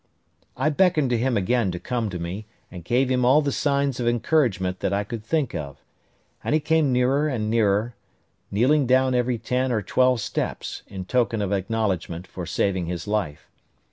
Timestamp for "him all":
3.11-3.43